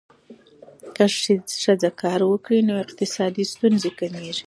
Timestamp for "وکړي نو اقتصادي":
2.25-3.43